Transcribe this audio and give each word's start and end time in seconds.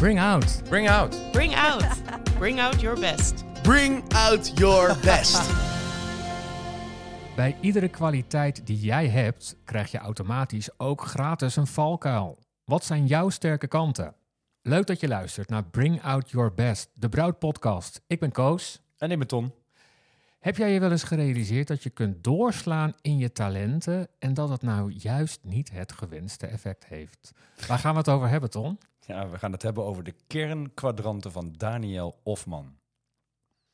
Bring 0.00 0.18
out. 0.18 0.62
Bring 0.68 0.88
out. 0.88 1.32
Bring 1.32 1.54
out. 1.54 1.84
Bring 2.38 2.58
out 2.60 2.80
your 2.80 3.00
best. 3.00 3.44
Bring 3.62 4.02
out 4.14 4.58
your 4.58 4.96
best. 5.04 5.50
Bij 7.36 7.56
iedere 7.60 7.88
kwaliteit 7.88 8.66
die 8.66 8.78
jij 8.78 9.08
hebt, 9.08 9.56
krijg 9.64 9.90
je 9.90 9.98
automatisch 9.98 10.78
ook 10.78 11.02
gratis 11.04 11.56
een 11.56 11.66
valkuil. 11.66 12.38
Wat 12.64 12.84
zijn 12.84 13.06
jouw 13.06 13.28
sterke 13.28 13.66
kanten? 13.66 14.14
Leuk 14.62 14.86
dat 14.86 15.00
je 15.00 15.08
luistert 15.08 15.48
naar 15.48 15.64
Bring 15.64 16.02
Out 16.02 16.30
Your 16.30 16.54
Best, 16.54 16.90
de 16.94 17.08
Broud 17.08 17.38
Podcast. 17.38 18.00
Ik 18.06 18.20
ben 18.20 18.32
Koos. 18.32 18.80
en 18.98 19.10
ik 19.10 19.18
ben 19.18 19.26
Ton. 19.26 19.59
Heb 20.40 20.56
jij 20.56 20.72
je 20.72 20.80
wel 20.80 20.90
eens 20.90 21.02
gerealiseerd 21.02 21.68
dat 21.68 21.82
je 21.82 21.90
kunt 21.90 22.24
doorslaan 22.24 22.94
in 23.00 23.18
je 23.18 23.32
talenten 23.32 24.08
en 24.18 24.34
dat 24.34 24.48
het 24.48 24.62
nou 24.62 24.92
juist 24.92 25.40
niet 25.42 25.70
het 25.70 25.92
gewenste 25.92 26.46
effect 26.46 26.86
heeft? 26.86 27.32
Waar 27.66 27.78
gaan 27.78 27.92
we 27.92 27.98
het 27.98 28.08
over 28.08 28.28
hebben, 28.28 28.50
Ton? 28.50 28.78
Ja, 29.06 29.28
we 29.28 29.38
gaan 29.38 29.52
het 29.52 29.62
hebben 29.62 29.84
over 29.84 30.04
de 30.04 30.14
kernkwadranten 30.26 31.32
van 31.32 31.52
Daniel 31.56 32.20
Hofman. 32.22 32.78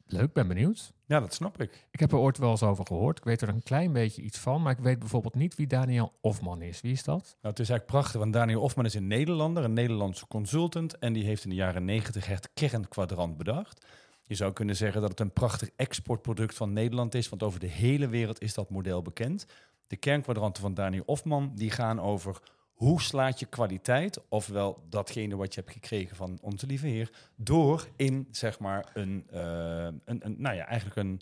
Leuk, 0.06 0.32
ben 0.32 0.48
benieuwd. 0.48 0.92
Ja, 1.04 1.20
dat 1.20 1.34
snap 1.34 1.60
ik. 1.60 1.86
Ik 1.90 2.00
heb 2.00 2.12
er 2.12 2.18
ooit 2.18 2.38
wel 2.38 2.50
eens 2.50 2.62
over 2.62 2.86
gehoord. 2.86 3.18
Ik 3.18 3.24
weet 3.24 3.42
er 3.42 3.48
een 3.48 3.62
klein 3.62 3.92
beetje 3.92 4.22
iets 4.22 4.38
van, 4.38 4.62
maar 4.62 4.72
ik 4.72 4.78
weet 4.78 4.98
bijvoorbeeld 4.98 5.34
niet 5.34 5.54
wie 5.54 5.66
Daniel 5.66 6.12
Hofman 6.20 6.62
is. 6.62 6.80
Wie 6.80 6.92
is 6.92 7.04
dat? 7.04 7.22
Nou, 7.22 7.54
het 7.54 7.58
is 7.58 7.68
eigenlijk 7.68 7.86
prachtig, 7.86 8.20
want 8.20 8.32
Daniel 8.32 8.60
Hofman 8.60 8.84
is 8.84 8.94
een 8.94 9.06
Nederlander, 9.06 9.64
een 9.64 9.72
Nederlandse 9.72 10.26
consultant. 10.26 10.98
En 10.98 11.12
die 11.12 11.24
heeft 11.24 11.44
in 11.44 11.50
de 11.50 11.56
jaren 11.56 11.84
negentig 11.84 12.26
het 12.26 12.50
kernkwadrant 12.54 13.36
bedacht. 13.36 13.84
Je 14.26 14.34
zou 14.34 14.52
kunnen 14.52 14.76
zeggen 14.76 15.00
dat 15.00 15.10
het 15.10 15.20
een 15.20 15.32
prachtig 15.32 15.70
exportproduct 15.76 16.54
van 16.54 16.72
Nederland 16.72 17.14
is, 17.14 17.28
want 17.28 17.42
over 17.42 17.60
de 17.60 17.66
hele 17.66 18.08
wereld 18.08 18.40
is 18.40 18.54
dat 18.54 18.70
model 18.70 19.02
bekend. 19.02 19.46
De 19.86 19.96
kernkwadranten 19.96 20.62
van 20.62 20.74
Daniel 20.74 21.02
Hofman, 21.06 21.52
die 21.54 21.70
gaan 21.70 22.00
over 22.00 22.40
hoe 22.72 23.00
slaat 23.00 23.38
je 23.38 23.46
kwaliteit, 23.46 24.20
ofwel 24.28 24.84
datgene 24.88 25.36
wat 25.36 25.54
je 25.54 25.60
hebt 25.60 25.72
gekregen 25.72 26.16
van 26.16 26.38
onze 26.42 26.66
lieve 26.66 26.86
Heer, 26.86 27.10
door 27.36 27.88
in 27.96 28.28
zeg 28.30 28.58
maar 28.58 28.90
een, 28.94 29.26
eh, 29.30 29.84
een, 30.04 30.26
een 30.26 30.34
nou 30.38 30.56
ja, 30.56 30.66
eigenlijk 30.66 30.96
een, 30.96 31.20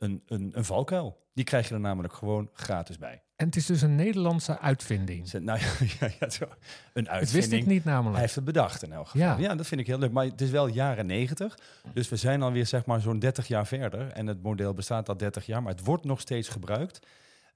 een, 0.00 0.22
een, 0.26 0.50
een 0.54 0.64
valkuil. 0.64 1.18
Die 1.34 1.44
krijg 1.44 1.68
je 1.68 1.74
er 1.74 1.80
namelijk 1.80 2.14
gewoon 2.14 2.50
gratis 2.52 2.98
bij. 2.98 3.22
En 3.36 3.46
het 3.46 3.56
is 3.56 3.66
dus 3.66 3.82
een 3.82 3.94
Nederlandse 3.94 4.58
uitvinding. 4.58 5.32
Nou 5.32 5.58
ja, 5.58 5.66
ja, 6.00 6.10
ja, 6.20 6.30
zo. 6.30 6.44
een 6.44 7.04
Dat 7.04 7.12
uitvinding. 7.12 7.50
wist 7.50 7.52
ik 7.62 7.66
niet 7.66 7.84
Hij 7.84 7.92
namelijk. 7.92 8.20
heeft 8.20 8.34
het 8.34 8.44
bedacht 8.44 8.82
in 8.82 8.92
elk 8.92 9.06
geval. 9.08 9.26
Ja. 9.26 9.36
Ja. 9.38 9.54
dat 9.54 9.66
vind 9.66 9.80
ik 9.80 9.86
heel 9.86 9.98
leuk. 9.98 10.12
Maar 10.12 10.24
het 10.24 10.40
is 10.40 10.50
wel 10.50 10.66
jaren 10.66 11.06
90. 11.06 11.58
Dus 11.94 12.08
we 12.08 12.16
zijn 12.16 12.42
alweer 12.42 12.66
zeg 12.66 12.86
maar 12.86 13.00
zo'n 13.00 13.18
30 13.18 13.48
jaar 13.48 13.66
verder. 13.66 14.08
En 14.12 14.26
het 14.26 14.42
model 14.42 14.74
bestaat 14.74 15.08
al 15.08 15.16
30 15.16 15.46
jaar, 15.46 15.62
maar 15.62 15.72
het 15.72 15.84
wordt 15.84 16.04
nog 16.04 16.20
steeds 16.20 16.48
gebruikt. 16.48 17.06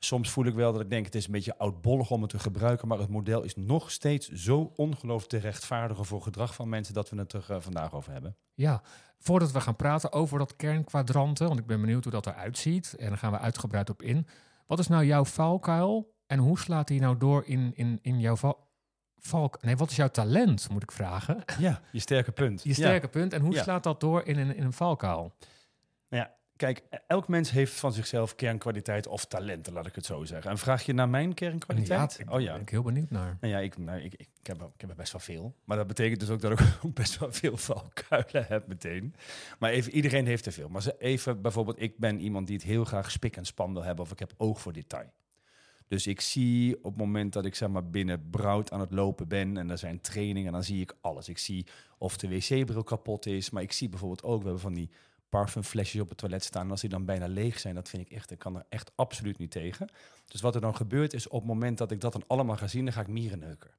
Soms 0.05 0.30
voel 0.30 0.44
ik 0.44 0.55
wel 0.55 0.72
dat 0.72 0.80
ik 0.80 0.91
denk 0.91 1.05
het 1.05 1.14
is 1.14 1.27
een 1.27 1.33
beetje 1.33 1.58
oudbollig 1.58 2.10
om 2.10 2.20
het 2.22 2.30
te 2.30 2.38
gebruiken. 2.38 2.88
Maar 2.88 2.98
het 2.98 3.08
model 3.08 3.42
is 3.42 3.56
nog 3.56 3.91
steeds 3.91 4.28
zo 4.28 4.72
ongelooflijk 4.77 5.30
te 5.30 5.38
rechtvaardigen 5.38 6.05
voor 6.05 6.22
gedrag 6.22 6.55
van 6.55 6.69
mensen 6.69 6.94
dat 6.94 7.11
we 7.11 7.16
het 7.19 7.33
er 7.33 7.44
eh, 7.48 7.56
vandaag 7.61 7.94
over 7.94 8.12
hebben. 8.12 8.36
Ja, 8.55 8.83
voordat 9.19 9.52
we 9.52 9.61
gaan 9.61 9.77
praten 9.77 10.12
over 10.12 10.38
dat 10.38 10.56
kernkwadranten, 10.56 11.46
want 11.46 11.58
ik 11.61 11.66
ben 11.66 11.80
benieuwd 11.80 12.02
hoe 12.05 12.12
dat 12.12 12.27
eruit 12.27 12.58
ziet 12.58 12.94
en 12.98 13.08
daar 13.08 13.19
gaan 13.19 13.33
we 13.33 13.38
uitgebreid 13.38 13.91
op 13.91 14.02
in. 14.02 14.27
Wat 14.66 14.78
is 14.78 14.88
nou 14.88 15.05
jouw 15.05 15.24
valkuil 15.24 16.14
en 16.27 16.39
hoe 16.39 16.58
slaat 16.58 16.89
die 16.89 17.00
nou 17.00 17.18
door 17.18 17.44
in, 17.46 17.72
in, 17.74 17.98
in 18.02 18.20
jouw 18.20 18.36
val, 18.36 18.68
valk? 19.18 19.62
Nee, 19.62 19.77
wat 19.77 19.91
is 19.91 19.96
jouw 19.96 20.08
talent, 20.08 20.68
moet 20.70 20.83
ik 20.83 20.92
vragen? 20.92 21.42
Ja, 21.58 21.80
je 21.92 21.98
sterke 22.00 22.33
punt. 22.33 22.62
Je 22.64 22.74
sterke 22.74 23.08
punt 23.08 23.33
en 23.33 23.41
hoe 23.41 23.52
Ja. 23.55 23.62
slaat 23.62 23.83
dat 23.83 24.00
door 24.00 24.22
in 24.27 24.39
een, 24.39 24.56
in 24.56 24.64
een 24.64 24.72
valkuil? 24.72 25.33
Nou 26.08 26.22
ja, 26.22 26.34
kijk, 26.56 26.83
elk 27.06 27.28
mens 27.28 27.50
heeft 27.50 27.72
van 27.72 27.92
zichzelf 27.92 28.34
kernkwaliteiten 28.34 29.10
of 29.10 29.24
talenten, 29.24 29.72
laat 29.72 29.86
ik 29.86 29.94
het 29.94 30.06
zo 30.06 30.24
zeggen. 30.24 30.50
En 30.50 30.58
vraag 30.58 30.83
je 30.86 30.92
naar 30.92 31.08
mijn 31.08 31.34
kernkwaliteit? 31.34 32.20
Ja, 32.27 32.33
oh 32.33 32.41
ja. 32.41 32.52
ben 32.52 32.61
ik 32.62 32.69
heel 32.69 32.83
benieuwd 32.83 33.11
naar. 33.11 33.36
Nou 33.41 33.52
ja, 33.52 33.58
ik, 33.58 33.78
nou, 33.78 33.98
ik, 33.98 34.12
ik, 34.14 34.28
ik 34.41 34.46
heb, 34.46 34.61
er- 34.61 34.70
ik 34.74 34.80
heb 34.80 34.91
er 34.91 34.96
best 34.96 35.12
wel 35.12 35.20
veel. 35.20 35.55
Maar 35.64 35.77
dat 35.77 35.86
betekent 35.86 36.20
dus 36.20 36.30
ook 36.30 36.41
dat 36.41 36.61
ik 36.61 36.66
ook 36.84 36.94
best 36.94 37.19
wel 37.19 37.33
veel 37.33 37.56
valkuilen 37.56 38.44
heb 38.48 38.66
meteen. 38.66 39.14
Maar 39.58 39.70
even, 39.70 39.92
iedereen 39.92 40.27
heeft 40.27 40.46
er 40.46 40.52
veel. 40.52 40.69
Maar 40.69 40.86
even 40.98 41.42
bijvoorbeeld, 41.42 41.80
ik 41.80 41.98
ben 41.98 42.20
iemand 42.20 42.46
die 42.46 42.56
het 42.56 42.64
heel 42.64 42.84
graag 42.84 43.11
spik 43.11 43.36
en 43.36 43.44
span 43.44 43.72
wil 43.72 43.83
hebben. 43.83 44.05
Of 44.05 44.11
ik 44.11 44.18
heb 44.18 44.33
oog 44.36 44.61
voor 44.61 44.73
detail. 44.73 45.12
Dus 45.89 46.07
ik 46.07 46.20
zie 46.20 46.77
op 46.77 46.84
het 46.84 46.96
moment 46.96 47.33
dat 47.33 47.45
ik 47.45 47.55
zeg 47.55 47.68
maar 47.68 47.90
binnen 47.90 48.30
Broud 48.30 48.70
aan 48.73 48.80
het 48.80 48.90
lopen 48.92 49.28
ben 49.28 49.57
en 49.57 49.70
er 49.70 49.78
zijn 49.78 50.01
trainingen, 50.01 50.52
dan 50.52 50.64
zie 50.64 50.80
ik 50.80 50.95
alles. 51.01 51.28
Ik 51.28 51.39
zie 51.39 51.67
of 51.98 52.17
de 52.17 52.28
wc-bril 52.28 52.83
kapot 52.83 53.27
is, 53.27 53.51
maar 53.51 53.62
ik 53.62 53.73
zie 53.73 53.89
bijvoorbeeld 53.89 54.23
ook, 54.23 54.39
we 54.39 54.45
hebben 54.45 54.62
van 54.62 54.74
die 54.74 54.90
parfumflesjes 55.34 56.00
op 56.00 56.08
het 56.08 56.18
toilet 56.18 56.45
staan. 56.45 56.64
En 56.64 56.70
als 56.70 56.80
die 56.80 56.90
dan 56.90 57.05
bijna 57.05 57.27
leeg 57.27 57.61
zijn, 57.61 57.74
dat 57.74 57.89
vind 57.89 58.02
ik 58.02 58.17
echt, 58.17 58.30
ik 58.30 58.39
kan 58.39 58.56
er 58.56 58.64
echt 58.68 58.92
absoluut 58.95 59.39
niet 59.39 59.50
tegen. 59.50 59.89
Dus 60.28 60.40
wat 60.40 60.55
er 60.55 60.61
dan 60.61 60.77
gebeurt 60.77 61.12
is, 61.12 61.28
op 61.28 61.40
het 61.40 61.48
moment 61.48 61.78
dat 61.78 61.90
ik 61.90 62.00
dat 62.00 62.12
dan 62.12 62.24
allemaal 62.27 62.56
ga 62.56 62.67
zien, 62.67 62.84
dan 62.84 62.95
ga 62.95 63.00
ik 63.00 63.06
mierenneuken. 63.06 63.70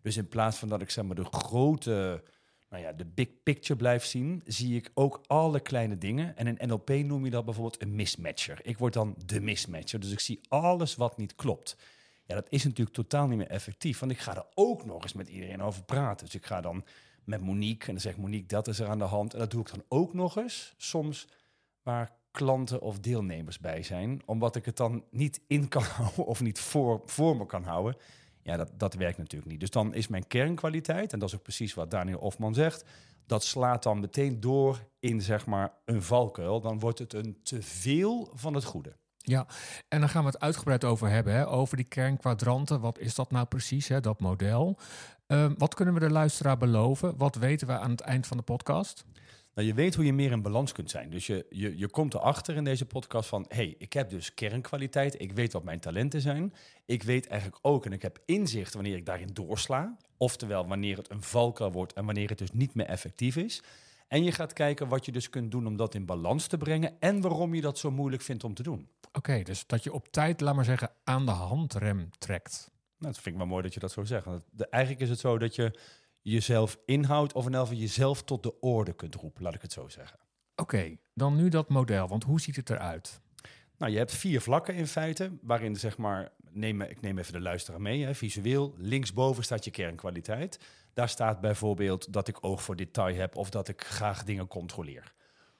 Dus 0.00 0.16
in 0.16 0.28
plaats 0.28 0.58
van 0.58 0.68
dat 0.68 0.82
ik 0.82 0.90
zeg 0.90 1.04
maar 1.04 1.14
de 1.14 1.24
grote, 1.24 2.22
nou 2.68 2.82
ja, 2.82 2.92
de 2.92 3.04
big 3.04 3.28
picture 3.42 3.78
blijf 3.78 4.04
zien, 4.04 4.42
zie 4.46 4.76
ik 4.76 4.90
ook 4.94 5.20
alle 5.26 5.60
kleine 5.60 5.98
dingen. 5.98 6.36
En 6.36 6.46
in 6.46 6.68
NLP 6.68 6.90
noem 6.90 7.24
je 7.24 7.30
dat 7.30 7.44
bijvoorbeeld 7.44 7.82
een 7.82 7.94
mismatcher. 7.94 8.58
Ik 8.62 8.78
word 8.78 8.92
dan 8.92 9.14
de 9.26 9.40
mismatcher. 9.40 10.00
Dus 10.00 10.10
ik 10.10 10.20
zie 10.20 10.40
alles 10.48 10.94
wat 10.96 11.16
niet 11.16 11.34
klopt. 11.34 11.76
Ja, 12.24 12.34
dat 12.34 12.46
is 12.48 12.64
natuurlijk 12.64 12.96
totaal 12.96 13.26
niet 13.26 13.38
meer 13.38 13.50
effectief. 13.50 13.98
Want 13.98 14.12
ik 14.12 14.18
ga 14.18 14.36
er 14.36 14.46
ook 14.54 14.84
nog 14.84 15.02
eens 15.02 15.12
met 15.12 15.28
iedereen 15.28 15.62
over 15.62 15.82
praten. 15.82 16.26
Dus 16.26 16.34
ik 16.34 16.46
ga 16.46 16.60
dan 16.60 16.84
met 17.24 17.40
Monique 17.40 17.86
en 17.86 17.92
dan 17.92 18.02
zegt 18.02 18.16
Monique 18.16 18.46
dat 18.46 18.68
is 18.68 18.78
er 18.80 18.88
aan 18.88 18.98
de 18.98 19.04
hand. 19.04 19.32
En 19.32 19.38
dat 19.38 19.50
doe 19.50 19.60
ik 19.60 19.70
dan 19.70 19.84
ook 19.88 20.14
nog 20.14 20.36
eens 20.36 20.74
soms 20.76 21.28
waar 21.82 22.10
klanten 22.30 22.80
of 22.80 22.98
deelnemers 22.98 23.58
bij 23.58 23.82
zijn. 23.82 24.22
Omdat 24.24 24.56
ik 24.56 24.64
het 24.64 24.76
dan 24.76 25.04
niet 25.10 25.40
in 25.46 25.68
kan 25.68 25.82
houden 25.96 26.26
of 26.26 26.40
niet 26.40 26.60
voor, 26.60 27.02
voor 27.04 27.36
me 27.36 27.46
kan 27.46 27.64
houden. 27.64 27.96
Ja, 28.42 28.56
dat, 28.56 28.70
dat 28.76 28.94
werkt 28.94 29.18
natuurlijk 29.18 29.50
niet. 29.50 29.60
Dus 29.60 29.70
dan 29.70 29.94
is 29.94 30.08
mijn 30.08 30.26
kernkwaliteit, 30.26 31.12
en 31.12 31.18
dat 31.18 31.28
is 31.28 31.34
ook 31.34 31.42
precies 31.42 31.74
wat 31.74 31.90
Daniel 31.90 32.18
Hofman 32.18 32.54
zegt, 32.54 32.84
dat 33.26 33.44
slaat 33.44 33.82
dan 33.82 34.00
meteen 34.00 34.40
door 34.40 34.88
in 35.00 35.22
zeg 35.22 35.46
maar 35.46 35.72
een 35.84 36.02
valkuil. 36.02 36.60
Dan 36.60 36.78
wordt 36.78 36.98
het 36.98 37.12
een 37.12 37.38
te 37.42 37.62
veel 37.62 38.30
van 38.34 38.54
het 38.54 38.64
goede. 38.64 38.96
Ja, 39.22 39.46
en 39.88 40.00
dan 40.00 40.08
gaan 40.08 40.24
we 40.24 40.30
het 40.30 40.40
uitgebreid 40.40 40.84
over 40.84 41.08
hebben, 41.08 41.34
hè, 41.34 41.48
over 41.48 41.76
die 41.76 41.86
kernkwadranten. 41.86 42.80
Wat 42.80 42.98
is 42.98 43.14
dat 43.14 43.30
nou 43.30 43.46
precies, 43.46 43.88
hè, 43.88 44.00
dat 44.00 44.20
model? 44.20 44.78
Ehm, 45.26 45.54
wat 45.56 45.74
kunnen 45.74 45.94
we 45.94 46.00
de 46.00 46.10
luisteraar 46.10 46.56
beloven? 46.56 47.16
Wat 47.16 47.34
weten 47.34 47.66
we 47.66 47.78
aan 47.78 47.90
het 47.90 48.00
eind 48.00 48.26
van 48.26 48.36
de 48.36 48.42
podcast? 48.42 49.04
Nou, 49.54 49.66
je 49.66 49.74
weet 49.74 49.94
hoe 49.94 50.04
je 50.04 50.12
meer 50.12 50.30
in 50.30 50.42
balans 50.42 50.72
kunt 50.72 50.90
zijn. 50.90 51.10
Dus 51.10 51.26
je, 51.26 51.46
je, 51.50 51.78
je 51.78 51.88
komt 51.88 52.14
erachter 52.14 52.56
in 52.56 52.64
deze 52.64 52.86
podcast 52.86 53.28
van... 53.28 53.44
hey, 53.48 53.74
ik 53.78 53.92
heb 53.92 54.10
dus 54.10 54.34
kernkwaliteit. 54.34 55.20
Ik 55.20 55.32
weet 55.32 55.52
wat 55.52 55.64
mijn 55.64 55.80
talenten 55.80 56.20
zijn. 56.20 56.54
Ik 56.86 57.02
weet 57.02 57.26
eigenlijk 57.26 57.58
ook, 57.62 57.86
en 57.86 57.92
ik 57.92 58.02
heb 58.02 58.18
inzicht 58.24 58.74
wanneer 58.74 58.96
ik 58.96 59.06
daarin 59.06 59.30
doorsla. 59.32 59.96
Oftewel, 60.16 60.66
wanneer 60.66 60.96
het 60.96 61.10
een 61.10 61.22
valkuil 61.22 61.72
wordt 61.72 61.92
en 61.92 62.04
wanneer 62.04 62.28
het 62.28 62.38
dus 62.38 62.52
niet 62.52 62.74
meer 62.74 62.86
effectief 62.86 63.36
is. 63.36 63.62
En 64.12 64.24
je 64.24 64.32
gaat 64.32 64.52
kijken 64.52 64.88
wat 64.88 65.04
je 65.04 65.12
dus 65.12 65.28
kunt 65.28 65.50
doen 65.50 65.66
om 65.66 65.76
dat 65.76 65.94
in 65.94 66.06
balans 66.06 66.46
te 66.46 66.56
brengen... 66.58 66.96
en 67.00 67.20
waarom 67.20 67.54
je 67.54 67.60
dat 67.60 67.78
zo 67.78 67.90
moeilijk 67.90 68.22
vindt 68.22 68.44
om 68.44 68.54
te 68.54 68.62
doen. 68.62 68.88
Oké, 69.12 69.42
dus 69.42 69.66
dat 69.66 69.82
je 69.84 69.92
op 69.92 70.08
tijd, 70.08 70.40
laat 70.40 70.54
maar 70.54 70.64
zeggen, 70.64 70.90
aan 71.04 71.24
de 71.26 71.30
handrem 71.30 72.10
trekt. 72.18 72.70
Nou, 72.98 73.12
dat 73.12 73.22
vind 73.22 73.26
ik 73.26 73.36
wel 73.36 73.46
mooi 73.46 73.62
dat 73.62 73.74
je 73.74 73.80
dat 73.80 73.92
zo 73.92 74.04
zegt. 74.04 74.24
Want 74.24 74.42
de- 74.50 74.68
eigenlijk 74.68 75.02
is 75.02 75.10
het 75.10 75.18
zo 75.18 75.38
dat 75.38 75.54
je 75.54 75.78
jezelf 76.22 76.78
inhoudt... 76.84 77.32
of 77.32 77.46
in 77.46 77.54
elk 77.54 77.66
geval 77.66 77.80
jezelf 77.80 78.22
tot 78.22 78.42
de 78.42 78.60
orde 78.60 78.92
kunt 78.92 79.14
roepen, 79.14 79.42
laat 79.42 79.54
ik 79.54 79.62
het 79.62 79.72
zo 79.72 79.88
zeggen. 79.88 80.18
Oké, 80.56 80.96
dan 81.14 81.36
nu 81.36 81.48
dat 81.48 81.68
model, 81.68 82.08
want 82.08 82.24
hoe 82.24 82.40
ziet 82.40 82.56
het 82.56 82.70
eruit? 82.70 83.20
Nou, 83.78 83.92
je 83.92 83.98
hebt 83.98 84.14
vier 84.14 84.40
vlakken 84.40 84.74
in 84.74 84.86
feite, 84.86 85.32
waarin 85.42 85.76
zeg 85.76 85.98
maar, 85.98 86.32
neem, 86.54 86.80
ik 86.80 87.00
neem 87.00 87.18
even 87.18 87.32
de 87.32 87.40
luisteraar 87.40 87.80
mee, 87.80 88.04
hè, 88.04 88.14
visueel. 88.14 88.74
Linksboven 88.76 89.44
staat 89.44 89.64
je 89.64 89.70
kernkwaliteit. 89.70 90.58
Daar 90.92 91.08
staat 91.08 91.40
bijvoorbeeld 91.40 92.12
dat 92.12 92.28
ik 92.28 92.44
oog 92.44 92.62
voor 92.62 92.76
detail 92.76 93.14
heb 93.16 93.36
of 93.36 93.50
dat 93.50 93.68
ik 93.68 93.84
graag 93.84 94.24
dingen 94.24 94.46
controleer. 94.46 95.12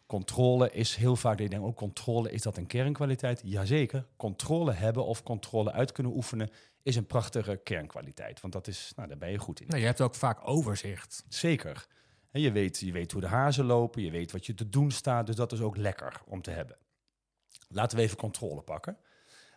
Controle 0.06 0.70
is 0.70 0.96
heel 0.96 1.16
vaak, 1.16 1.38
je 1.38 1.48
denkt, 1.48 1.66
ook 1.66 1.76
controle, 1.76 2.30
is 2.30 2.42
dat 2.42 2.56
een 2.56 2.66
kernkwaliteit? 2.66 3.40
Jazeker, 3.44 4.06
controle 4.16 4.72
hebben 4.72 5.04
of 5.04 5.22
controle 5.22 5.72
uit 5.72 5.92
kunnen 5.92 6.12
oefenen 6.12 6.50
is 6.82 6.96
een 6.96 7.06
prachtige 7.06 7.60
kernkwaliteit. 7.64 8.40
Want 8.40 8.52
dat 8.52 8.66
is, 8.66 8.92
nou, 8.96 9.08
daar 9.08 9.18
ben 9.18 9.30
je 9.30 9.38
goed 9.38 9.60
in. 9.60 9.66
Nou, 9.66 9.80
je 9.80 9.86
hebt 9.86 10.00
ook 10.00 10.14
vaak 10.14 10.48
overzicht. 10.48 11.24
Zeker. 11.28 11.86
En 12.30 12.40
je, 12.40 12.52
weet, 12.52 12.78
je 12.78 12.92
weet 12.92 13.12
hoe 13.12 13.20
de 13.20 13.26
hazen 13.26 13.64
lopen, 13.64 14.02
je 14.02 14.10
weet 14.10 14.32
wat 14.32 14.46
je 14.46 14.54
te 14.54 14.68
doen 14.68 14.90
staat, 14.90 15.26
dus 15.26 15.36
dat 15.36 15.52
is 15.52 15.60
ook 15.60 15.76
lekker 15.76 16.20
om 16.26 16.42
te 16.42 16.50
hebben. 16.50 16.76
Laten 17.68 17.96
we 17.96 18.02
even 18.02 18.16
controle 18.16 18.62
pakken. 18.62 18.96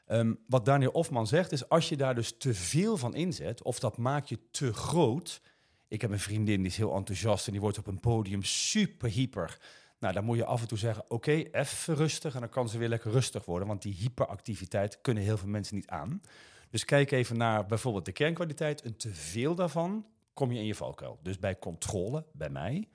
Ehm, 0.06 0.34
wat 0.48 0.66
Daniel 0.66 0.92
Hofman 0.92 1.28
zegt 1.28 1.52
is, 1.52 1.70
als 1.70 1.90
je 1.90 1.98
daar 1.98 2.16
dus 2.16 2.38
te 2.38 2.54
veel 2.54 2.98
van 2.98 3.16
inzet, 3.16 3.64
of 3.64 3.80
dat 3.80 3.98
maakt 3.98 4.30
je 4.30 4.40
te 4.52 4.74
groot. 4.74 5.42
Ik 5.88 6.02
heb 6.02 6.12
een 6.12 6.20
vriendin 6.20 6.58
die 6.58 6.72
is 6.72 6.78
heel 6.78 6.96
enthousiast 6.96 7.46
en 7.46 7.52
die 7.52 7.62
wordt 7.62 7.78
op 7.78 7.88
een 7.88 8.00
podium 8.00 8.44
super 8.44 9.10
hyper. 9.10 9.58
Nou, 10.00 10.14
dan 10.14 10.24
moet 10.26 10.38
je 10.38 10.46
af 10.46 10.62
en 10.62 10.68
toe 10.68 10.78
zeggen, 10.78 11.12
oké, 11.12 11.32
even 11.32 11.96
rustig. 11.96 12.34
En 12.34 12.40
dan 12.40 12.50
kan 12.50 12.70
ze 12.70 12.78
weer 12.78 12.90
lekker 12.90 13.12
rustig 13.12 13.46
worden, 13.46 13.68
want 13.68 13.82
die 13.82 13.94
hyperactiviteit 13.94 15.02
kunnen 15.02 15.24
heel 15.24 15.38
veel 15.38 15.48
mensen 15.48 15.76
niet 15.76 15.88
aan. 15.88 16.22
Dus 16.70 16.86
kijk 16.86 17.12
even 17.12 17.38
naar 17.38 17.66
bijvoorbeeld 17.66 18.06
de 18.06 18.12
kernkwaliteit. 18.12 18.86
Een 18.86 18.98
te 18.98 19.14
veel 19.14 19.56
daarvan 19.56 20.06
kom 20.34 20.52
je 20.52 20.60
in 20.60 20.66
je 20.66 20.76
valkuil. 20.76 21.20
Dus 21.22 21.40
bij 21.40 21.60
controle, 21.60 22.26
bij 22.34 22.50
mij, 22.50 22.88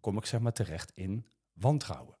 kom 0.00 0.16
ik 0.16 0.26
zeg 0.26 0.40
maar 0.40 0.52
terecht 0.52 0.90
in 0.94 1.26
wantrouwen. 1.52 2.15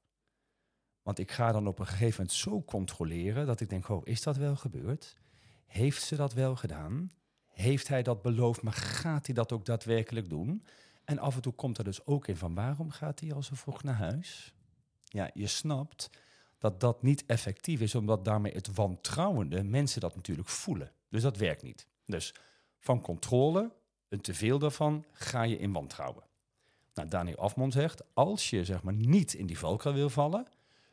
Want 1.06 1.18
ik 1.18 1.30
ga 1.30 1.52
dan 1.52 1.66
op 1.66 1.78
een 1.78 1.86
gegeven 1.86 2.20
moment 2.20 2.32
zo 2.32 2.62
controleren 2.62 3.46
dat 3.46 3.60
ik 3.60 3.68
denk, 3.68 3.88
oh, 3.88 4.00
is 4.04 4.22
dat 4.22 4.36
wel 4.36 4.56
gebeurd? 4.56 5.16
Heeft 5.66 6.02
ze 6.02 6.16
dat 6.16 6.32
wel 6.32 6.56
gedaan? 6.56 7.10
Heeft 7.46 7.88
hij 7.88 8.02
dat 8.02 8.22
beloofd, 8.22 8.62
maar 8.62 8.72
gaat 8.72 9.26
hij 9.26 9.34
dat 9.34 9.52
ook 9.52 9.64
daadwerkelijk 9.64 10.28
doen? 10.28 10.64
En 11.04 11.18
af 11.18 11.34
en 11.34 11.42
toe 11.42 11.52
komt 11.52 11.78
er 11.78 11.84
dus 11.84 12.06
ook 12.06 12.26
in 12.26 12.36
van 12.36 12.54
waarom 12.54 12.90
gaat 12.90 13.20
hij 13.20 13.32
al 13.32 13.42
zo 13.42 13.54
vroeg 13.54 13.82
naar 13.82 13.94
huis? 13.94 14.54
Ja, 15.04 15.30
je 15.34 15.46
snapt 15.46 16.10
dat 16.58 16.80
dat 16.80 17.02
niet 17.02 17.26
effectief 17.26 17.80
is, 17.80 17.94
omdat 17.94 18.24
daarmee 18.24 18.52
het 18.52 18.74
wantrouwende 18.74 19.62
mensen 19.62 20.00
dat 20.00 20.14
natuurlijk 20.14 20.48
voelen. 20.48 20.92
Dus 21.08 21.22
dat 21.22 21.36
werkt 21.36 21.62
niet. 21.62 21.86
Dus 22.04 22.34
van 22.78 23.00
controle, 23.00 23.72
een 24.08 24.20
teveel 24.20 24.58
daarvan, 24.58 25.04
ga 25.12 25.42
je 25.42 25.58
in 25.58 25.72
wantrouwen. 25.72 26.24
Nou, 26.94 27.08
Daniel 27.08 27.36
Afmond 27.36 27.72
zegt, 27.72 28.02
als 28.14 28.50
je 28.50 28.64
zeg 28.64 28.82
maar 28.82 28.94
niet 28.94 29.34
in 29.34 29.46
die 29.46 29.58
valkuil 29.58 29.94
wil 29.94 30.10
vallen, 30.10 30.46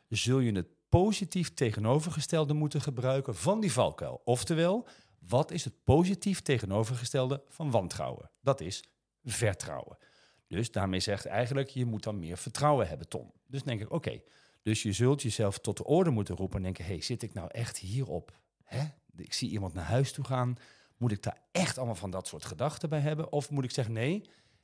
zul 0.08 0.38
je 0.38 0.52
het 0.52 0.68
positief 0.88 1.54
tegenovergestelde 1.54 2.54
moeten 2.54 2.80
gebruiken 2.80 3.34
van 3.34 3.60
die 3.60 3.72
valkuil. 3.72 4.20
Oftewel, 4.24 4.88
wat 5.18 5.50
is 5.50 5.64
het 5.64 5.84
positief 5.84 6.42
tegenovergestelde 6.42 7.42
van 7.48 7.70
wantrouwen? 7.70 8.30
Dat 8.40 8.60
is 8.60 8.84
vertrouwen. 9.24 9.98
Dus 10.46 10.70
daarmee 10.70 11.00
zegt 11.00 11.26
eigenlijk, 11.26 11.68
je 11.68 11.84
moet 11.84 12.02
dan 12.02 12.18
meer 12.18 12.36
vertrouwen 12.36 12.88
hebben, 12.88 13.08
Tom. 13.08 13.32
Dus 13.46 13.62
denk 13.62 13.80
ik, 13.80 13.90
oké, 13.90 14.22
dus 14.62 14.82
je 14.82 14.92
zult 14.92 15.22
jezelf 15.22 15.58
tot 15.58 15.76
de 15.76 15.84
orde 15.84 16.10
moeten 16.10 16.36
roepen 16.36 16.56
en 16.56 16.62
denken, 16.62 16.84
hey, 16.84 17.00
zit 17.00 17.22
ik 17.22 17.34
nou 17.34 17.48
echt 17.50 17.78
hierop? 17.78 18.38
Hè? 18.64 18.84
Ik 19.16 19.32
zie 19.32 19.50
iemand 19.50 19.74
naar 19.74 19.84
huis 19.84 20.12
toe 20.12 20.24
gaan, 20.24 20.56
moet 20.96 21.12
ik 21.12 21.22
daar 21.22 21.42
echt 21.52 21.76
allemaal 21.76 21.94
van 21.94 22.10
dat 22.10 22.26
soort 22.26 22.44
gedachten 22.44 22.88
bij 22.88 23.00
hebben? 23.00 23.32
Of 23.32 23.50
moet 23.50 23.64
ik 23.64 23.70
zeggen, 23.70 23.94
nee, 23.94 24.20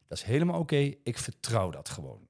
dat 0.07 0.19
is 0.19 0.25
helemaal 0.25 0.61
oké, 0.61 0.95
ik 1.03 1.19
vertrouw 1.19 1.71
dat 1.71 1.89
gewoon. 1.89 2.29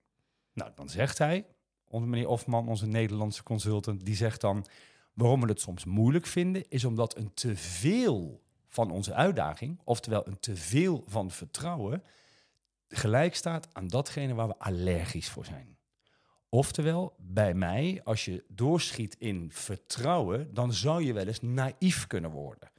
Nou, 0.53 0.71
dan 0.75 0.89
zegt 0.89 1.19
hij, 1.19 1.47
onze 1.91 2.07
meneer 2.07 2.29
Ofman, 2.29 2.69
onze 2.69 2.87
Nederlandse 2.87 3.43
consultant, 3.43 4.05
die 4.05 4.15
zegt 4.15 4.41
dan, 4.41 4.67
waarom 5.15 5.41
we 5.41 5.49
het 5.49 5.61
soms 5.61 5.85
moeilijk 5.85 6.27
vinden, 6.27 6.65
is 6.69 6.85
omdat 6.85 7.17
een 7.17 7.35
teveel 7.35 8.43
van 8.69 8.91
onze 8.91 9.15
uitdaging, 9.15 9.81
oftewel 9.85 10.27
een 10.27 10.41
teveel 10.41 11.05
van 11.07 11.31
vertrouwen, 11.31 12.03
gelijk 12.89 13.35
staat 13.35 13.69
aan 13.73 13.89
datgene 13.89 14.35
waar 14.35 14.49
we 14.49 14.59
allergisch 14.59 15.29
voor 15.29 15.45
zijn. 15.45 15.79
Oftewel, 16.49 17.15
bij 17.19 17.55
mij, 17.55 18.01
als 18.05 18.25
je 18.25 18.45
doorschiet 18.49 19.17
in 19.19 19.53
vertrouwen, 19.53 20.55
dan 20.55 20.73
zou 20.73 21.05
je 21.05 21.13
wel 21.13 21.27
eens 21.27 21.41
naïef 21.41 22.07
kunnen 22.07 22.31
worden. 22.31 22.70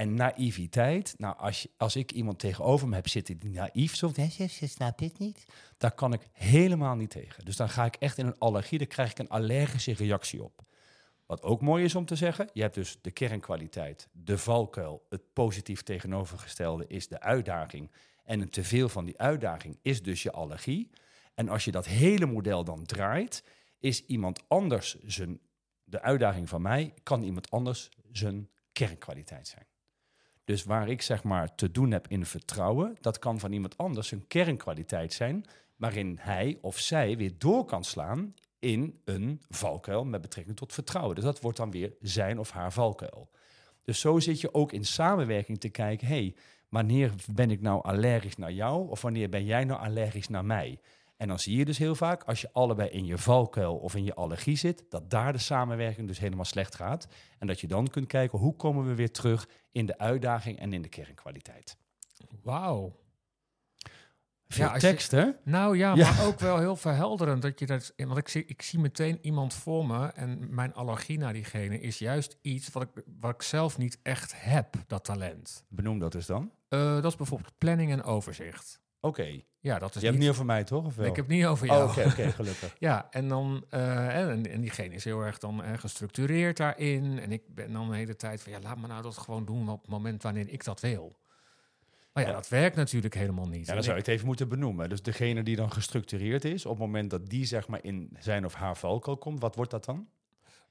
En 0.00 0.14
naïviteit, 0.14 1.14
nou, 1.18 1.36
als, 1.38 1.62
je, 1.62 1.70
als 1.76 1.96
ik 1.96 2.12
iemand 2.12 2.38
tegenover 2.38 2.88
me 2.88 2.94
heb 2.94 3.08
zitten 3.08 3.38
die 3.38 3.50
naïef 3.50 3.96
zo, 3.96 4.12
je 4.14 4.48
snapt 4.48 5.00
het 5.00 5.18
niet, 5.18 5.46
daar 5.78 5.92
kan 5.92 6.12
ik 6.12 6.28
helemaal 6.32 6.96
niet 6.96 7.10
tegen. 7.10 7.44
Dus 7.44 7.56
dan 7.56 7.68
ga 7.68 7.84
ik 7.84 7.96
echt 7.96 8.18
in 8.18 8.26
een 8.26 8.38
allergie, 8.38 8.78
daar 8.78 8.86
krijg 8.86 9.10
ik 9.10 9.18
een 9.18 9.28
allergische 9.28 9.92
reactie 9.92 10.42
op. 10.42 10.62
Wat 11.26 11.42
ook 11.42 11.60
mooi 11.60 11.84
is 11.84 11.94
om 11.94 12.04
te 12.04 12.16
zeggen, 12.16 12.50
je 12.52 12.62
hebt 12.62 12.74
dus 12.74 12.98
de 13.00 13.10
kernkwaliteit, 13.10 14.08
de 14.12 14.38
valkuil, 14.38 15.06
het 15.08 15.32
positief 15.32 15.82
tegenovergestelde 15.82 16.86
is 16.86 17.08
de 17.08 17.20
uitdaging. 17.20 17.90
En 18.24 18.40
een 18.40 18.50
teveel 18.50 18.88
van 18.88 19.04
die 19.04 19.18
uitdaging 19.18 19.78
is 19.82 20.02
dus 20.02 20.22
je 20.22 20.32
allergie. 20.32 20.90
En 21.34 21.48
als 21.48 21.64
je 21.64 21.70
dat 21.70 21.86
hele 21.86 22.26
model 22.26 22.64
dan 22.64 22.84
draait, 22.84 23.44
is 23.78 24.04
iemand 24.06 24.42
anders 24.48 24.96
zijn, 25.04 25.40
de 25.84 26.02
uitdaging 26.02 26.48
van 26.48 26.62
mij, 26.62 26.94
kan 27.02 27.22
iemand 27.22 27.50
anders 27.50 27.88
zijn 28.12 28.50
kernkwaliteit 28.72 29.48
zijn. 29.48 29.68
Dus 30.50 30.64
waar 30.64 30.88
ik 30.88 31.02
zeg 31.02 31.24
maar 31.24 31.54
te 31.54 31.70
doen 31.70 31.90
heb 31.90 32.08
in 32.08 32.26
vertrouwen, 32.26 32.96
dat 33.00 33.18
kan 33.18 33.38
van 33.38 33.52
iemand 33.52 33.78
anders 33.78 34.10
een 34.10 34.26
kernkwaliteit 34.26 35.12
zijn, 35.12 35.44
waarin 35.76 36.18
hij 36.20 36.58
of 36.60 36.78
zij 36.78 37.16
weer 37.16 37.32
door 37.38 37.64
kan 37.64 37.84
slaan 37.84 38.34
in 38.58 39.00
een 39.04 39.40
valkuil 39.48 40.04
met 40.04 40.20
betrekking 40.20 40.56
tot 40.56 40.72
vertrouwen. 40.72 41.14
Dus 41.14 41.24
dat 41.24 41.40
wordt 41.40 41.56
dan 41.56 41.70
weer 41.70 41.92
zijn 42.00 42.38
of 42.38 42.50
haar 42.50 42.72
valkuil. 42.72 43.30
Dus 43.84 44.00
zo 44.00 44.18
zit 44.18 44.40
je 44.40 44.54
ook 44.54 44.72
in 44.72 44.84
samenwerking 44.84 45.60
te 45.60 45.68
kijken, 45.68 46.06
hey, 46.06 46.34
wanneer 46.68 47.12
ben 47.32 47.50
ik 47.50 47.60
nou 47.60 47.82
allergisch 47.82 48.36
naar 48.36 48.52
jou 48.52 48.88
of 48.88 49.02
wanneer 49.02 49.28
ben 49.28 49.44
jij 49.44 49.64
nou 49.64 49.80
allergisch 49.80 50.28
naar 50.28 50.44
mij? 50.44 50.80
En 51.20 51.28
dan 51.28 51.38
zie 51.38 51.56
je 51.56 51.64
dus 51.64 51.78
heel 51.78 51.94
vaak, 51.94 52.22
als 52.22 52.40
je 52.40 52.48
allebei 52.52 52.88
in 52.88 53.04
je 53.04 53.18
valkuil 53.18 53.76
of 53.76 53.94
in 53.94 54.04
je 54.04 54.14
allergie 54.14 54.56
zit, 54.56 54.84
dat 54.88 55.10
daar 55.10 55.32
de 55.32 55.38
samenwerking 55.38 56.06
dus 56.06 56.18
helemaal 56.18 56.44
slecht 56.44 56.74
gaat. 56.74 57.06
En 57.38 57.46
dat 57.46 57.60
je 57.60 57.66
dan 57.66 57.88
kunt 57.88 58.06
kijken, 58.06 58.38
hoe 58.38 58.56
komen 58.56 58.86
we 58.86 58.94
weer 58.94 59.10
terug 59.10 59.48
in 59.72 59.86
de 59.86 59.98
uitdaging 59.98 60.58
en 60.58 60.72
in 60.72 60.82
de 60.82 60.88
kernkwaliteit. 60.88 61.76
Wauw. 62.42 62.96
Veel 64.48 64.64
Ja, 64.64 64.74
je- 64.76 65.16
hè? 65.16 65.30
Nou 65.44 65.76
ja, 65.76 65.94
Ja. 65.94 66.10
maar 66.12 66.26
ook 66.26 66.38
wel 66.40 66.58
heel 66.58 66.76
verhelderend. 66.76 67.42
Dat 67.42 67.58
je 67.58 67.66
dat, 67.66 67.92
want 67.96 68.18
ik 68.18 68.28
zie, 68.28 68.44
ik 68.46 68.62
zie 68.62 68.78
meteen 68.78 69.18
iemand 69.22 69.54
voor 69.54 69.86
me 69.86 70.06
en 70.06 70.54
mijn 70.54 70.74
allergie 70.74 71.18
naar 71.18 71.32
diegene 71.32 71.80
is 71.80 71.98
juist 71.98 72.38
iets 72.42 72.68
wat 72.70 72.82
ik, 72.82 73.04
wat 73.20 73.34
ik 73.34 73.42
zelf 73.42 73.78
niet 73.78 73.98
echt 74.02 74.42
heb, 74.42 74.74
dat 74.86 75.04
talent. 75.04 75.64
Benoem 75.68 75.98
dat 75.98 76.14
eens 76.14 76.26
dan. 76.26 76.50
Eh, 76.68 76.94
dat 76.94 77.04
is 77.04 77.16
bijvoorbeeld 77.16 77.58
planning 77.58 77.90
en 77.92 78.02
overzicht. 78.02 78.80
Oké. 79.00 79.40
Ja, 79.60 79.78
dat 79.78 79.88
is 79.94 80.00
Je 80.00 80.06
hebt 80.06 80.12
niet... 80.12 80.20
niet 80.20 80.30
over 80.30 80.44
mij, 80.46 80.64
toch? 80.64 80.84
Of 80.84 80.94
wel? 80.96 81.06
ik 81.06 81.16
heb 81.16 81.26
het 81.26 81.34
niet 81.34 81.46
over 81.46 81.70
Oh, 81.70 81.76
jou. 81.76 81.90
Oké, 81.90 82.08
oké, 82.08 82.30
gelukkig. 82.32 82.76
Ja, 82.88 83.06
en 83.10 83.28
dan 83.28 83.64
eh, 83.70 84.16
en, 84.28 84.46
en 84.50 84.60
diegene 84.60 84.94
is 84.94 85.04
heel 85.04 85.20
erg 85.20 85.38
dan 85.38 85.62
eh, 85.62 85.78
gestructureerd 85.78 86.56
daarin. 86.56 87.18
En 87.18 87.32
ik 87.32 87.42
ben 87.54 87.72
dan 87.72 87.90
de 87.90 87.96
hele 87.96 88.16
tijd 88.16 88.42
van 88.42 88.52
ja, 88.52 88.58
laat 88.60 88.78
me 88.80 88.86
nou 88.86 89.02
dat 89.02 89.18
gewoon 89.18 89.44
doen 89.44 89.68
op 89.68 89.80
het 89.80 89.90
moment 89.90 90.22
wanneer 90.22 90.48
ik 90.48 90.64
dat 90.64 90.80
wil. 90.80 91.18
Maar 92.12 92.22
ja, 92.22 92.28
Ja. 92.28 92.34
dat 92.36 92.48
werkt 92.48 92.76
natuurlijk 92.76 93.14
helemaal 93.14 93.48
niet. 93.48 93.66
Ja, 93.66 93.74
dan 93.74 93.82
zou 93.82 93.94
je 93.94 94.00
ik- 94.00 94.06
het 94.06 94.14
even 94.14 94.26
moeten 94.26 94.48
benoemen. 94.48 94.88
Dus 94.88 95.02
degene 95.02 95.42
die 95.42 95.56
dan 95.56 95.72
gestructureerd 95.72 96.44
is, 96.44 96.64
op 96.66 96.70
het 96.70 96.80
moment 96.80 97.10
dat 97.10 97.26
die 97.28 97.44
zeg 97.44 97.68
maar 97.68 97.84
in 97.84 98.16
zijn 98.18 98.44
of 98.44 98.54
haar 98.54 98.76
valkuil 98.76 99.16
komt, 99.16 99.40
wat 99.40 99.54
wordt 99.54 99.70
dat 99.70 99.84
dan? 99.84 100.08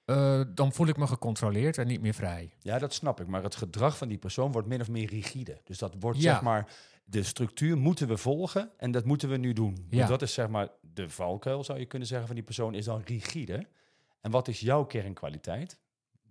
Eh, 0.10 0.42
dan 0.54 0.72
voel 0.74 0.88
ik 0.88 0.98
me 0.98 1.08
gecontroleerd 1.08 1.78
en 1.78 1.88
niet 1.88 2.02
meer 2.02 2.14
vrij. 2.14 2.50
Ja, 2.60 2.80
dat 2.80 2.94
snap 2.94 3.20
ik. 3.22 3.28
Maar 3.28 3.44
het 3.44 3.56
gedrag 3.56 3.98
van 3.98 4.08
die 4.08 4.18
persoon 4.18 4.52
wordt 4.52 4.68
min 4.68 4.82
of 4.82 4.90
meer 4.90 5.08
rigide. 5.10 5.62
Dus 5.64 5.78
dat 5.78 5.96
wordt 6.00 6.22
Ja. 6.22 6.32
zeg 6.34 6.42
maar, 6.42 6.68
de 7.06 7.24
structuur 7.24 7.78
moeten 7.78 8.08
we 8.08 8.18
volgen 8.18 8.72
en 8.78 8.92
dat 8.92 9.06
moeten 9.06 9.30
we 9.30 9.38
nu 9.38 9.54
doen. 9.54 9.86
Ja. 9.90 10.08
Dat 10.08 10.22
is 10.22 10.34
zeg 10.34 10.48
maar 10.50 10.68
de 10.82 11.10
valkuil, 11.10 11.64
zou 11.64 11.80
je 11.80 11.86
kunnen 11.86 12.08
zeggen, 12.08 12.28
van 12.28 12.36
die 12.36 12.46
persoon 12.46 12.74
is 12.76 12.86
dan 12.86 13.02
rigide. 13.06 13.68
En 14.22 14.32
wat 14.32 14.48
is 14.48 14.60
jouw 14.60 14.86
kernkwaliteit? 14.86 15.80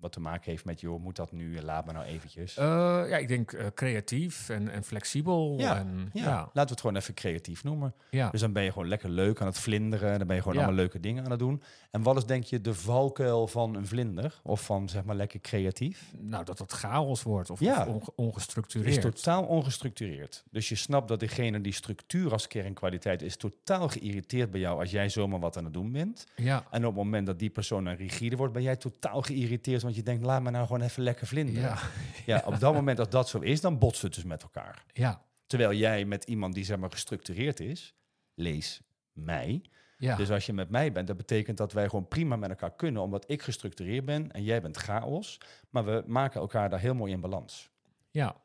Wat 0.01 0.13
te 0.13 0.21
maken 0.21 0.51
heeft 0.51 0.65
met, 0.65 0.81
joh, 0.81 1.03
moet 1.03 1.17
dat 1.17 1.33
nu, 1.33 1.61
laat 1.61 1.87
me 1.87 1.93
nou 1.93 2.05
eventjes. 2.05 2.57
Eh, 2.57 2.65
ja, 3.09 3.17
ik 3.17 3.29
denk 3.29 3.53
eh, 3.53 3.67
creatief 3.75 4.49
en, 4.49 4.69
en 4.69 4.85
flexibel. 4.85 5.55
Ja, 5.59 5.77
en, 5.79 6.11
ja. 6.13 6.23
ja. 6.25 6.37
laten 6.39 6.53
we 6.55 6.71
het 6.71 6.81
gewoon 6.81 6.97
even 6.97 7.15
creatief 7.15 7.65
noemen. 7.65 7.95
ja. 8.11 8.31
Dus 8.31 8.41
dan 8.41 8.53
ben 8.53 8.63
je 8.63 8.73
gewoon 8.73 8.89
lekker 8.89 9.11
leuk 9.11 9.41
aan 9.41 9.47
het 9.47 9.59
vlinderen. 9.59 10.19
Dan 10.19 10.27
ben 10.27 10.37
je 10.37 10.43
gewoon 10.43 10.57
allemaal 10.57 10.75
leuke 10.77 11.01
dingen 11.01 11.25
aan 11.25 11.31
het 11.31 11.39
doen. 11.39 11.63
En 11.91 12.03
wat 12.03 12.17
is 12.17 12.25
denk 12.25 12.45
je 12.45 12.61
de 12.61 12.75
valkuil 12.75 13.47
van 13.47 13.75
een 13.75 13.87
vlinder? 13.87 14.41
Of 14.43 14.65
van 14.65 14.89
zeg 14.89 15.05
maar 15.05 15.17
lekker 15.17 15.41
creatief? 15.41 16.13
Nou, 16.19 16.45
dat 16.45 16.59
het 16.59 16.73
chaos 16.73 17.23
wordt 17.23 17.51
of, 17.51 17.61
Ja. 17.61 17.81
of 17.81 17.87
onge- 17.87 17.99
is 18.01 18.09
ongestructureerd. 18.17 19.01
totaal 19.01 19.45
ongestructureerd. 19.45 20.45
Dus 20.51 20.69
je 20.69 20.75
snapt 20.75 21.09
dat 21.09 21.21
degene 21.21 21.61
die 21.61 21.73
structuur 21.73 22.33
als 22.33 22.47
kernkwaliteit 22.47 23.23
is 23.23 23.37
totaal 23.37 23.89
geïrriteerd 23.89 24.51
bij 24.51 24.61
jou 24.61 24.81
als 24.81 24.91
jij 24.91 25.09
zomaar 25.09 25.41
wat 25.41 25.57
aan 25.57 25.65
het 25.65 25.73
doen 25.73 25.93
bent. 25.93 26.27
Ja, 26.37 26.65
En 26.71 26.81
op 26.87 26.95
het 26.95 27.05
moment 27.05 27.27
dat 27.27 27.39
die 27.39 27.51
persoon 27.51 27.85
dan 27.85 27.95
rigide 27.95 28.37
wordt, 28.37 28.53
ben 28.53 28.63
jij 28.63 28.77
totaal 28.77 29.23
geïrriteerd, 29.23 29.83
want 29.89 30.01
je 30.01 30.07
denkt, 30.07 30.25
laat 30.25 30.43
me 30.43 30.51
nou 30.51 30.67
gewoon 30.67 30.83
even 30.83 31.03
lekker 31.03 31.27
vlinderen. 31.27 31.61
ja, 31.63 31.79
Ja, 32.27 32.43
op 32.47 32.59
dat 32.61 32.75
moment 32.75 32.97
dat 32.97 33.11
dat 33.11 33.29
zo 33.29 33.39
is, 33.39 33.61
dan 33.61 33.79
botst 33.79 34.03
het 34.03 34.15
dus 34.15 34.25
met 34.25 34.43
elkaar. 34.43 34.85
ja, 34.93 35.23
Terwijl 35.47 35.73
jij 35.73 36.05
met 36.05 36.25
iemand 36.25 36.55
die 36.55 36.65
zeg 36.65 36.79
maar 36.79 36.91
gestructureerd 36.91 37.61
is, 37.61 37.95
lees 38.35 38.81
mij. 39.13 39.63
ja. 39.99 40.17
Dus 40.17 40.31
als 40.31 40.47
je 40.47 40.53
met 40.53 40.71
mij 40.71 40.93
bent, 40.93 41.07
dat 41.07 41.17
betekent 41.17 41.57
dat 41.57 41.73
wij 41.73 41.89
gewoon 41.89 42.09
prima 42.09 42.37
met 42.37 42.51
elkaar 42.51 42.75
kunnen, 42.75 43.03
omdat 43.03 43.25
ik 43.31 43.43
gestructureerd 43.43 44.05
ben 44.05 44.33
en 44.33 44.43
jij 44.43 44.63
bent 44.63 44.77
chaos. 44.77 45.41
Maar 45.71 45.85
we 45.85 46.03
maken 46.07 46.41
elkaar 46.41 46.71
daar 46.71 46.81
heel 46.81 46.95
mooi 46.95 47.13
in 47.13 47.21
balans. 47.21 47.71
ja. 48.11 48.37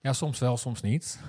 Ja, 0.00 0.12
soms 0.12 0.38
wel, 0.38 0.56
soms 0.56 0.80
niet. 0.80 1.20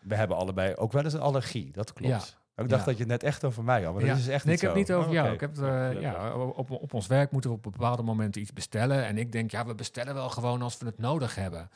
We 0.00 0.14
hebben 0.14 0.36
allebei 0.36 0.74
ook 0.74 0.92
wel 0.92 1.04
eens 1.04 1.12
een 1.12 1.20
allergie, 1.20 1.72
dat 1.72 1.92
klopt. 1.92 2.28
Ja. 2.28 2.42
Ik 2.56 2.68
dacht 2.68 2.80
Ja. 2.80 2.86
dat 2.86 2.94
je 2.96 3.02
het 3.02 3.12
net 3.12 3.22
echt 3.22 3.44
over 3.44 3.64
mij 3.64 3.82
had, 3.82 3.94
maar 3.94 4.02
Ja. 4.04 4.08
dat 4.08 4.18
is 4.18 4.28
echt 4.28 4.44
nee, 4.44 4.54
niet 4.54 4.62
ik 4.62 4.68
heb 4.68 4.78
het 4.78 4.88
niet 4.88 4.96
over 4.96 5.08
Oh, 5.08 5.14
jou. 5.14 5.32
Ik 5.32 5.40
heb 5.40 5.56
het, 5.56 5.64
eh, 5.64 6.00
ja, 6.00 6.34
op, 6.34 6.70
op 6.70 6.94
ons 6.94 7.06
werk 7.06 7.30
moeten 7.30 7.50
we 7.50 7.56
op 7.56 7.62
bepaalde 7.62 8.02
momenten 8.02 8.40
iets 8.40 8.52
bestellen. 8.52 9.04
En 9.06 9.18
ik 9.18 9.32
denk, 9.32 9.50
ja, 9.50 9.66
we 9.66 9.74
bestellen 9.74 10.14
wel 10.14 10.28
gewoon 10.30 10.62
als 10.62 10.78
we 10.78 10.86
het 10.86 10.98
nodig 10.98 11.34
hebben. 11.34 11.70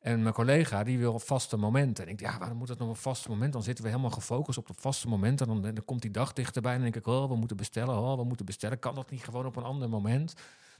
En 0.00 0.22
mijn 0.22 0.34
collega, 0.34 0.84
die 0.84 0.98
wil 0.98 1.18
vaste 1.18 1.56
momenten. 1.56 2.04
En 2.04 2.10
ik 2.10 2.18
denk, 2.18 2.30
ja, 2.32 2.38
waarom 2.38 2.58
moet 2.58 2.68
het 2.68 2.78
nog 2.78 2.88
een 2.88 2.96
vaste 2.96 3.28
moment? 3.28 3.52
Dan 3.52 3.62
zitten 3.62 3.84
we 3.84 3.90
helemaal 3.90 4.10
gefocust 4.10 4.58
op 4.58 4.66
dat 4.66 4.80
vaste 4.80 5.08
moment. 5.08 5.40
En 5.40 5.46
dan, 5.46 5.62
dan 5.62 5.84
komt 5.84 6.02
die 6.02 6.10
dag 6.10 6.32
dichterbij. 6.32 6.72
En 6.74 6.80
dan 6.82 6.90
denk 6.90 7.06
ik, 7.06 7.12
oh, 7.12 7.28
we 7.28 7.36
moeten 7.36 7.56
bestellen. 7.56 7.98
Oh, 7.98 8.16
we 8.16 8.24
moeten 8.24 8.46
bestellen. 8.46 8.78
Kan 8.78 8.94
dat 8.94 9.10
niet 9.10 9.24
gewoon 9.24 9.46
op 9.46 9.56
een 9.56 9.62
ander 9.64 9.88
moment? 9.88 10.34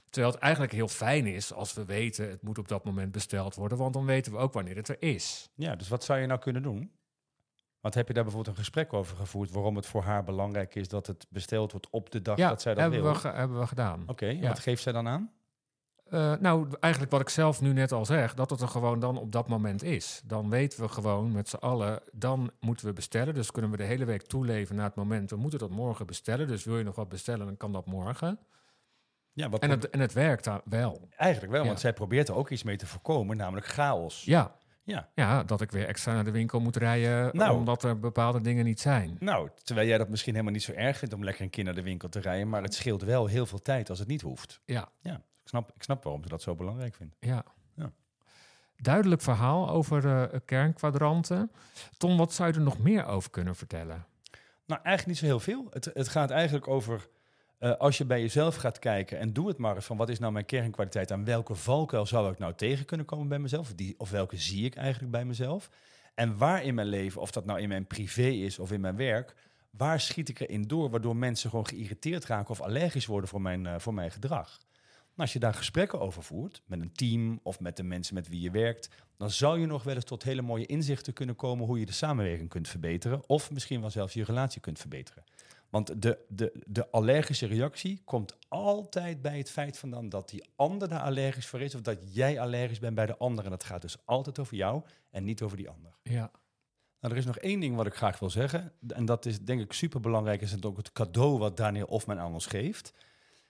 Terwijl 0.09 0.33
het 0.33 0.41
eigenlijk 0.43 0.73
heel 0.73 0.87
fijn 0.87 1.25
is 1.27 1.53
als 1.53 1.73
we 1.73 1.85
weten, 1.85 2.29
het 2.29 2.41
moet 2.41 2.57
op 2.57 2.67
dat 2.67 2.83
moment 2.85 3.11
besteld 3.11 3.55
worden. 3.55 3.77
Want 3.77 3.93
dan 3.93 4.05
weten 4.05 4.31
we 4.31 4.37
ook 4.37 4.53
wanneer 4.53 4.75
het 4.75 4.87
er 4.87 4.95
is. 4.99 5.49
Ja, 5.55 5.75
dus 5.75 5.87
wat 5.87 6.03
zou 6.03 6.19
je 6.19 6.27
nou 6.27 6.39
kunnen 6.39 6.61
doen? 6.63 6.91
Want 7.81 7.93
heb 7.93 8.07
je 8.07 8.13
daar 8.13 8.23
bijvoorbeeld 8.23 8.55
een 8.55 8.63
gesprek 8.63 8.93
over 8.93 9.17
gevoerd 9.17 9.51
waarom 9.51 9.75
het 9.75 9.85
voor 9.85 10.01
haar 10.01 10.23
belangrijk 10.23 10.75
is 10.75 10.87
dat 10.87 11.07
het 11.07 11.25
besteld 11.29 11.71
wordt 11.71 11.87
op 11.89 12.09
de 12.11 12.21
dag 12.21 12.37
ja, 12.37 12.49
dat 12.49 12.61
zij 12.61 12.73
dat 12.73 12.81
hebben 12.81 13.01
wil? 13.01 13.13
we, 13.21 13.27
hebben 13.27 13.59
we 13.59 13.67
gedaan. 13.67 14.03
Oké, 14.07 14.25
Ja. 14.25 14.47
wat 14.47 14.59
geeft 14.59 14.83
zij 14.83 14.91
dan 14.93 15.07
aan? 15.07 15.31
Eh, 16.09 16.33
nou, 16.39 16.67
eigenlijk 16.79 17.11
wat 17.11 17.21
ik 17.21 17.29
zelf 17.29 17.61
nu 17.61 17.73
net 17.73 17.91
al 17.91 18.05
zeg, 18.05 18.33
dat 18.33 18.49
het 18.49 18.61
er 18.61 18.67
gewoon 18.67 18.99
dan 18.99 19.17
op 19.17 19.31
dat 19.31 19.47
moment 19.47 19.83
is. 19.83 20.21
Dan 20.25 20.49
weten 20.49 20.81
we 20.81 20.87
gewoon 20.87 21.31
met 21.31 21.49
z'n 21.49 21.55
allen, 21.55 21.99
dan 22.11 22.51
moeten 22.59 22.85
we 22.85 22.93
bestellen. 22.93 23.33
Dus 23.33 23.51
kunnen 23.51 23.71
we 23.71 23.77
de 23.77 23.83
hele 23.83 24.05
week 24.05 24.21
toeleven 24.21 24.75
naar 24.75 24.85
het 24.85 24.95
moment, 24.95 25.29
we 25.29 25.35
moeten 25.35 25.59
dat 25.59 25.69
morgen 25.69 26.05
bestellen. 26.05 26.47
Dus 26.47 26.63
wil 26.63 26.77
je 26.77 26.83
nog 26.83 26.95
wat 26.95 27.09
bestellen, 27.09 27.45
dan 27.45 27.57
kan 27.57 27.71
dat 27.71 27.85
morgen. 27.85 28.39
Ja, 29.33 29.49
wat 29.49 29.61
En 29.61 29.69
het, 29.69 29.89
en 29.89 29.99
het 29.99 30.13
werkt 30.13 30.43
daar 30.43 30.61
wel. 30.65 31.07
eigenlijk 31.15 31.51
wel, 31.51 31.61
Ja. 31.61 31.67
want 31.67 31.79
zij 31.79 31.93
probeert 31.93 32.27
er 32.27 32.35
ook 32.35 32.49
iets 32.49 32.63
mee 32.63 32.75
te 32.77 32.87
voorkomen, 32.87 33.37
namelijk 33.37 33.67
chaos. 33.67 34.23
Ja, 34.23 34.55
Ja. 34.89 35.09
Ja, 35.15 35.43
dat 35.43 35.61
ik 35.61 35.71
weer 35.71 35.87
extra 35.87 36.13
naar 36.13 36.23
de 36.23 36.31
winkel 36.31 36.59
moet 36.59 36.75
rijden 36.75 37.29
Nou. 37.37 37.57
omdat 37.57 37.83
er 37.83 37.99
bepaalde 37.99 38.41
dingen 38.41 38.65
niet 38.65 38.79
zijn. 38.79 39.15
Nou, 39.19 39.49
terwijl 39.63 39.87
jij 39.87 39.97
dat 39.97 40.09
misschien 40.09 40.31
helemaal 40.33 40.53
niet 40.53 40.63
zo 40.63 40.71
erg 40.71 40.97
vindt 40.97 41.13
om 41.13 41.23
lekker 41.23 41.43
een 41.43 41.49
keer 41.49 41.63
naar 41.63 41.75
de 41.75 41.81
winkel 41.83 42.09
te 42.09 42.19
rijden, 42.19 42.49
maar 42.49 42.63
het 42.63 42.73
scheelt 42.73 43.01
wel 43.01 43.25
heel 43.25 43.45
veel 43.45 43.61
tijd 43.61 43.89
als 43.89 43.99
het 43.99 44.07
niet 44.07 44.21
hoeft. 44.21 44.61
Ja, 44.65 44.89
Ja, 45.01 45.15
ik 45.15 45.47
snap, 45.47 45.71
ik 45.75 45.83
snap 45.83 46.03
waarom 46.03 46.23
ze 46.23 46.29
dat 46.29 46.41
zo 46.41 46.55
belangrijk 46.55 46.95
vinden. 46.95 47.17
ja. 47.19 47.43
Ja. 47.75 47.91
Duidelijk 48.75 49.21
verhaal 49.21 49.69
over 49.69 50.07
eh, 50.31 50.39
kernkwadranten. 50.45 51.51
Tom, 51.97 52.17
wat 52.17 52.33
zou 52.33 52.49
je 52.49 52.55
er 52.55 52.61
nog 52.61 52.77
meer 52.79 53.05
over 53.05 53.29
kunnen 53.29 53.55
vertellen? 53.55 54.05
Nou, 54.65 54.81
eigenlijk 54.83 55.05
niet 55.07 55.17
zo 55.17 55.25
heel 55.25 55.39
veel. 55.39 55.67
Het, 55.69 55.89
het 55.93 56.07
gaat 56.07 56.29
eigenlijk 56.29 56.67
over 56.67 57.07
eh, 57.59 57.75
als 57.77 57.97
je 57.97 58.05
bij 58.05 58.21
jezelf 58.21 58.55
gaat 58.55 58.79
kijken 58.79 59.19
en 59.19 59.33
doe 59.33 59.47
het 59.47 59.57
maar 59.57 59.75
eens 59.75 59.85
van 59.85 59.97
wat 59.97 60.09
is 60.09 60.19
nou 60.19 60.33
mijn 60.33 60.45
kernkwaliteit 60.45 61.11
en 61.11 61.23
welke 61.23 61.55
valkuil 61.55 62.05
zou 62.05 62.31
ik 62.31 62.39
nou 62.39 62.53
tegen 62.53 62.85
kunnen 62.85 63.05
komen 63.05 63.27
bij 63.27 63.39
mezelf, 63.39 63.73
die, 63.73 63.95
of 63.97 64.09
welke 64.09 64.37
zie 64.37 64.65
ik 64.65 64.75
eigenlijk 64.75 65.11
bij 65.11 65.25
mezelf. 65.25 65.69
En 66.15 66.37
waar 66.37 66.63
in 66.63 66.75
mijn 66.75 66.87
leven, 66.87 67.21
of 67.21 67.31
dat 67.31 67.45
nou 67.45 67.59
in 67.59 67.67
mijn 67.67 67.87
privé 67.87 68.27
is 68.27 68.59
of 68.59 68.71
in 68.71 68.81
mijn 68.81 68.95
werk, 68.95 69.35
waar 69.69 69.99
schiet 69.99 70.29
ik 70.29 70.39
erin 70.39 70.61
door 70.61 70.89
waardoor 70.89 71.15
mensen 71.15 71.49
gewoon 71.49 71.67
geïrriteerd 71.67 72.25
raken 72.25 72.49
of 72.49 72.61
allergisch 72.61 73.05
worden 73.05 73.29
voor 73.29 73.41
mijn, 73.41 73.65
eh, 73.65 73.79
voor 73.79 73.93
mijn 73.93 74.11
gedrag. 74.11 74.57
Nou, 75.19 75.31
als 75.31 75.33
je 75.33 75.39
daar 75.39 75.53
gesprekken 75.53 75.99
over 75.99 76.23
voert 76.23 76.61
met 76.65 76.79
een 76.79 76.93
team 76.93 77.39
of 77.43 77.59
met 77.59 77.77
de 77.77 77.83
mensen 77.83 78.13
met 78.13 78.27
wie 78.27 78.41
je 78.41 78.51
werkt, 78.51 78.89
dan 79.17 79.29
zou 79.29 79.59
je 79.59 79.65
nog 79.65 79.83
wel 79.83 79.95
eens 79.95 80.05
tot 80.05 80.23
hele 80.23 80.41
mooie 80.41 80.65
inzichten 80.65 81.13
kunnen 81.13 81.35
komen 81.35 81.65
hoe 81.65 81.79
je 81.79 81.85
de 81.85 81.91
samenwerking 81.91 82.49
kunt 82.49 82.67
verbeteren. 82.67 83.21
Of 83.27 83.51
misschien 83.51 83.81
wel 83.81 83.89
zelfs 83.89 84.13
je 84.13 84.23
relatie 84.23 84.61
kunt 84.61 84.79
verbeteren. 84.79 85.23
Want 85.69 86.01
de, 86.01 86.25
de, 86.27 86.63
de 86.65 86.89
allergische 86.89 87.45
reactie 87.45 88.01
komt 88.05 88.37
altijd 88.47 89.21
bij 89.21 89.37
het 89.37 89.51
feit 89.51 89.77
vandaan 89.77 90.09
dat 90.09 90.29
die 90.29 90.43
ander 90.55 90.89
daar 90.89 90.99
allergisch 90.99 91.45
voor 91.47 91.61
is. 91.61 91.75
Of 91.75 91.81
dat 91.81 92.15
jij 92.15 92.39
allergisch 92.39 92.79
bent 92.79 92.95
bij 92.95 93.05
de 93.05 93.17
ander. 93.17 93.43
En 93.43 93.49
dat 93.49 93.63
gaat 93.63 93.81
dus 93.81 94.05
altijd 94.05 94.39
over 94.39 94.55
jou 94.55 94.83
en 95.09 95.23
niet 95.23 95.41
over 95.41 95.57
die 95.57 95.69
ander. 95.69 95.91
Ja, 96.03 96.31
Nou, 96.99 97.13
er 97.13 97.19
is 97.19 97.25
nog 97.25 97.37
één 97.37 97.59
ding 97.59 97.75
wat 97.75 97.85
ik 97.85 97.93
graag 97.93 98.19
wil 98.19 98.29
zeggen. 98.29 98.73
En 98.87 99.05
dat 99.05 99.25
is 99.25 99.39
denk 99.39 99.61
ik 99.61 99.73
super 99.73 99.99
belangrijk. 99.99 100.41
Is 100.41 100.51
het 100.51 100.65
ook 100.65 100.77
het 100.77 100.91
cadeau 100.91 101.37
wat 101.37 101.57
Daniel 101.57 101.85
Ofman 101.85 102.19
aan 102.19 102.33
ons 102.33 102.45
geeft. 102.45 102.93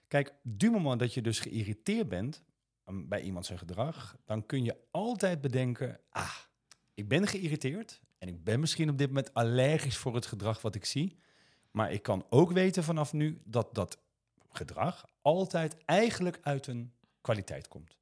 Kijk, 0.07 0.33
du 0.41 0.69
moment 0.69 0.99
dat 0.99 1.13
je 1.13 1.21
dus 1.21 1.39
geïrriteerd 1.39 2.09
bent 2.09 2.43
um, 2.85 3.07
bij 3.07 3.21
iemand 3.21 3.45
zijn 3.45 3.59
gedrag, 3.59 4.17
dan 4.25 4.45
kun 4.45 4.63
je 4.63 4.77
altijd 4.91 5.41
bedenken: 5.41 5.99
ah, 6.09 6.35
ik 6.93 7.07
ben 7.07 7.27
geïrriteerd 7.27 8.01
en 8.17 8.27
ik 8.27 8.43
ben 8.43 8.59
misschien 8.59 8.89
op 8.89 8.97
dit 8.97 9.07
moment 9.07 9.33
allergisch 9.33 9.97
voor 9.97 10.15
het 10.15 10.25
gedrag 10.25 10.61
wat 10.61 10.75
ik 10.75 10.85
zie. 10.85 11.17
Maar 11.79 11.91
ik 11.91 12.03
kan 12.03 12.25
ook 12.29 12.51
weten 12.51 12.83
vanaf 12.83 13.13
nu 13.13 13.41
dat 13.43 13.75
dat 13.75 13.97
gedrag 14.51 15.05
altijd 15.21 15.77
eigenlijk 15.85 16.39
uit 16.41 16.67
een 16.67 16.93
kwaliteit 17.21 17.67
komt. 17.67 17.97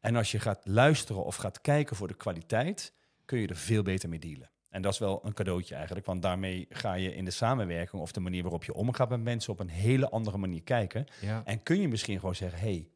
En 0.00 0.16
als 0.16 0.30
je 0.30 0.38
gaat 0.38 0.60
luisteren 0.64 1.24
of 1.24 1.36
gaat 1.36 1.60
kijken 1.60 1.96
voor 1.96 2.08
de 2.08 2.14
kwaliteit, 2.14 2.92
kun 3.24 3.38
je 3.38 3.48
er 3.48 3.56
veel 3.56 3.82
beter 3.82 4.08
mee 4.08 4.18
dealen. 4.18 4.50
En 4.68 4.82
dat 4.82 4.92
is 4.92 4.98
wel 4.98 5.20
een 5.24 5.32
cadeautje 5.32 5.74
eigenlijk, 5.74 6.06
want 6.06 6.22
daarmee 6.22 6.66
ga 6.68 6.94
je 6.94 7.14
in 7.14 7.24
de 7.24 7.30
samenwerking 7.30 8.02
of 8.02 8.12
de 8.12 8.20
manier 8.20 8.42
waarop 8.42 8.64
je 8.64 8.74
omgaat 8.74 9.08
met 9.08 9.22
mensen 9.22 9.52
op 9.52 9.60
een 9.60 9.68
hele 9.68 10.08
andere 10.08 10.38
manier 10.38 10.62
kijken. 10.62 11.06
ja. 11.20 11.42
En 11.44 11.62
kun 11.62 11.80
je 11.80 11.88
misschien 11.88 12.18
gewoon 12.18 12.34
zeggen: 12.34 12.58
hey, 12.58 12.88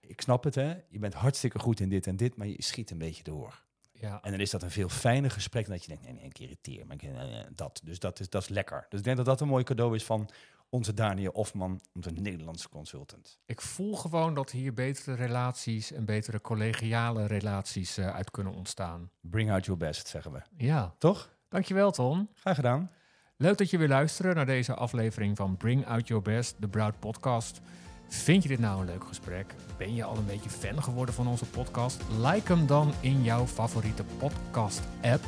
ik 0.00 0.20
snap 0.20 0.44
het, 0.44 0.54
hè? 0.54 0.74
Je 0.88 0.98
bent 0.98 1.14
hartstikke 1.14 1.58
goed 1.58 1.80
in 1.80 1.88
dit 1.88 2.06
en 2.06 2.16
dit, 2.16 2.36
maar 2.36 2.46
je 2.46 2.62
schiet 2.62 2.90
een 2.90 2.98
beetje 2.98 3.22
door. 3.22 3.64
Ja. 4.00 4.18
En 4.22 4.30
dan 4.30 4.40
is 4.40 4.50
dat 4.50 4.62
een 4.62 4.70
veel 4.70 4.88
fijner 4.88 5.30
gesprek 5.30 5.66
dan 5.66 5.74
dat 5.74 5.84
je 5.84 5.88
denkt: 5.88 6.04
nee, 6.04 6.12
nee, 6.12 6.24
ik 6.24 6.38
irriteer 6.38 6.84
ik, 6.88 7.02
eh, 7.02 7.40
dat. 7.54 7.80
Dus 7.84 7.98
dat 7.98 8.20
is, 8.20 8.28
dat 8.28 8.42
is 8.42 8.48
lekker. 8.48 8.86
Dus 8.88 8.98
ik 8.98 9.04
denk 9.04 9.16
dat 9.16 9.26
dat 9.26 9.40
een 9.40 9.48
mooi 9.48 9.64
cadeau 9.64 9.94
is 9.94 10.04
van 10.04 10.28
onze 10.68 10.94
Daniel 10.94 11.30
Ofman, 11.30 11.80
onze 11.94 12.10
Nederlandse 12.10 12.68
consultant. 12.68 13.38
Ik 13.46 13.60
voel 13.60 13.96
gewoon 13.96 14.34
dat 14.34 14.50
hier 14.50 14.74
betere 14.74 15.14
relaties 15.14 15.92
en 15.92 16.04
betere 16.04 16.40
collegiale 16.40 17.26
relaties 17.26 17.96
eh, 17.96 18.14
uit 18.14 18.30
kunnen 18.30 18.54
ontstaan. 18.54 19.10
Bring 19.20 19.50
out 19.50 19.64
your 19.64 19.80
best, 19.80 20.08
zeggen 20.08 20.32
we. 20.32 20.40
Ja, 20.56 20.94
Toch? 20.98 21.34
dankjewel 21.48 21.90
Tom. 21.90 22.28
Graag 22.34 22.56
gedaan. 22.56 22.90
Leuk 23.36 23.58
dat 23.58 23.70
je 23.70 23.78
weer 23.78 23.88
luistert 23.88 24.34
naar 24.34 24.46
deze 24.46 24.74
aflevering 24.74 25.36
van 25.36 25.56
Bring 25.56 25.86
Out 25.86 26.08
Your 26.08 26.22
Best, 26.22 26.54
de 26.58 26.68
Broad 26.68 26.98
Podcast. 26.98 27.60
Vind 28.08 28.42
je 28.42 28.48
dit 28.48 28.58
nou 28.58 28.80
een 28.80 28.86
leuk 28.86 29.04
gesprek? 29.04 29.54
Ben 29.76 29.94
je 29.94 30.04
al 30.04 30.16
een 30.16 30.26
beetje 30.26 30.50
fan 30.50 30.82
geworden 30.82 31.14
van 31.14 31.26
onze 31.26 31.44
podcast? 31.44 32.02
Like 32.22 32.52
hem 32.52 32.66
dan 32.66 32.92
in 33.00 33.22
jouw 33.22 33.46
favoriete 33.46 34.04
podcast-app. 34.18 35.24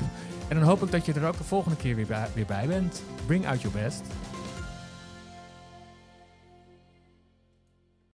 En 0.49 0.57
dan 0.57 0.69
hoop 0.69 0.83
ik 0.83 0.91
dat 0.91 1.07
je 1.07 1.13
er 1.13 1.27
ook 1.27 1.39
de 1.39 1.45
volgende 1.45 1.77
keer 1.77 1.95
weer 1.95 2.07
bij, 2.07 2.29
weer 2.35 2.47
bij 2.47 2.67
bent. 2.67 3.03
Bring 3.27 3.47
Out 3.47 3.63
Your 3.63 3.79
Best. 3.79 4.03